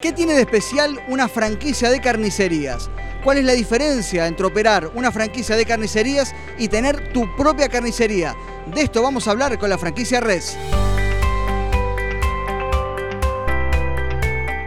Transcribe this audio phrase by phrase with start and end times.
[0.00, 2.88] ¿Qué tiene de especial una franquicia de carnicerías?
[3.24, 8.32] ¿Cuál es la diferencia entre operar una franquicia de carnicerías y tener tu propia carnicería?
[8.72, 10.56] De esto vamos a hablar con la franquicia Res.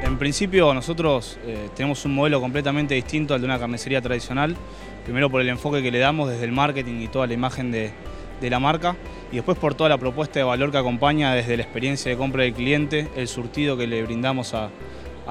[0.04, 4.58] En principio nosotros eh, tenemos un modelo completamente distinto al de una carnicería tradicional.
[5.06, 7.94] Primero por el enfoque que le damos desde el marketing y toda la imagen de,
[8.42, 8.98] de la marca
[9.32, 12.44] y después por toda la propuesta de valor que acompaña desde la experiencia de compra
[12.44, 14.70] del cliente, el surtido que le brindamos a,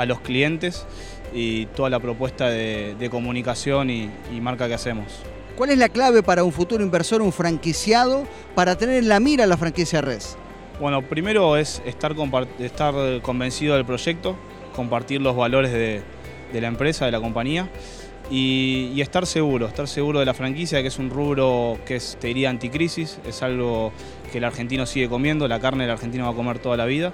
[0.01, 0.87] a los clientes
[1.35, 5.21] y toda la propuesta de, de comunicación y, y, marca que hacemos.
[5.57, 9.47] ¿Cuál es la clave para un futuro inversor, un franquiciado, para tener en la mira
[9.47, 10.39] la franquicia Res?
[10.81, 12.17] Bueno, primero es estar,
[12.59, 14.37] estar convencido del proyecto,
[14.75, 16.01] compartir los valores de,
[16.51, 17.69] de la empresa, de la compañía
[18.31, 22.17] y, y, estar seguro, estar seguro de la franquicia, que es un rubro que es,
[22.19, 23.93] te diría, anticrisis, es algo
[24.33, 27.13] que el argentino sigue comiendo, la carne el argentino va a comer toda la vida.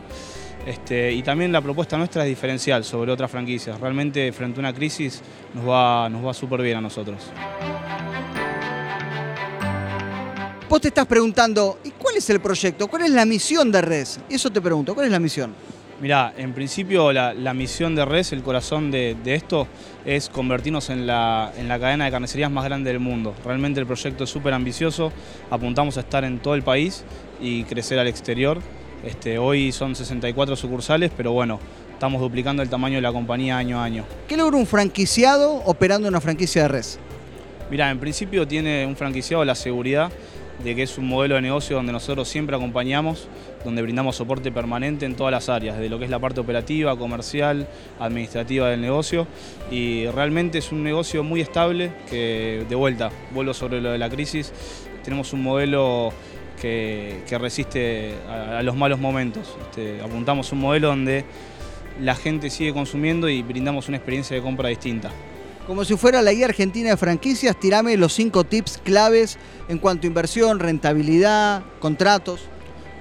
[0.66, 3.78] Este, y también la propuesta nuestra es diferencial sobre otras franquicias.
[3.80, 5.22] Realmente frente a una crisis
[5.54, 7.18] nos va, nos va súper bien a nosotros.
[10.68, 12.88] Vos te estás preguntando, ¿y cuál es el proyecto?
[12.88, 14.18] ¿Cuál es la misión de Res?
[14.28, 15.54] Eso te pregunto, ¿cuál es la misión?
[16.00, 19.68] Mirá, en principio la, la misión de Res, el corazón de, de esto,
[20.04, 23.34] es convertirnos en la, en la, cadena de carnicerías más grande del mundo.
[23.44, 25.12] Realmente el proyecto es súper ambicioso,
[25.48, 27.04] apuntamos a estar en todo el país
[27.40, 28.58] y crecer al exterior.
[29.04, 31.60] Este, hoy son 64 sucursales, pero bueno,
[31.92, 34.04] estamos duplicando el tamaño de la compañía año a año.
[34.28, 36.98] ¿Qué logra un franquiciado operando una franquicia de res?
[37.70, 40.10] Mira, en principio tiene un franquiciado la seguridad
[40.62, 43.28] de que es un modelo de negocio donde nosotros siempre acompañamos,
[43.64, 46.96] donde brindamos soporte permanente en todas las áreas, de lo que es la parte operativa,
[46.96, 49.26] comercial, administrativa del negocio
[49.70, 54.08] y realmente es un negocio muy estable que de vuelta, vuelvo sobre lo de la
[54.08, 54.52] crisis,
[55.04, 56.12] tenemos un modelo
[56.60, 59.56] que, que resiste a, a, los malos momentos.
[59.60, 61.24] Este, apuntamos un modelo donde
[62.00, 65.10] la gente sigue consumiendo y brindamos una experiencia de compra distinta.
[65.66, 69.36] Como si fuera la guía argentina de franquicias, tirame los cinco tips claves
[69.68, 72.48] en cuanto a inversión, rentabilidad, contratos.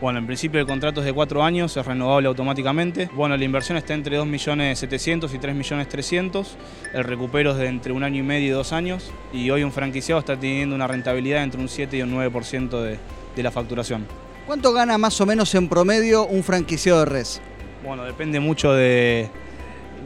[0.01, 3.09] Bueno, en principio el contrato es de cuatro años, es renovable automáticamente.
[3.13, 6.45] Bueno, la inversión está entre 2.700.000 y 3.300.000.
[6.93, 9.11] El recupero es de entre un año y medio y dos años.
[9.31, 12.97] Y hoy un franquiciado está teniendo una rentabilidad entre un 7 y un 9% de,
[13.35, 14.05] de la facturación.
[14.45, 17.41] ¿Cuánto gana más o menos en promedio un franquiciado de res?
[17.83, 19.29] Bueno, depende mucho de,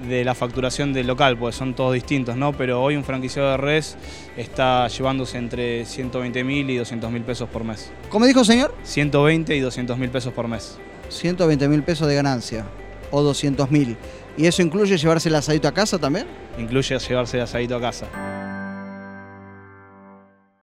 [0.08, 2.54] de la facturación del local, porque son todos distintos, ¿no?
[2.54, 3.98] Pero hoy un franquiciado de res
[4.38, 7.92] está llevándose entre 120 mil y 200 mil pesos por mes.
[8.10, 8.74] ¿Cómo dijo señor?
[8.84, 10.78] 120 y 200 mil pesos por mes.
[11.10, 12.66] 120 mil pesos de ganancia
[13.12, 13.98] o 200 mil.
[14.38, 16.28] ¿Y eso incluye llevarse el asadito a casa también?
[16.58, 18.08] Incluye llevarse el asadito a casa.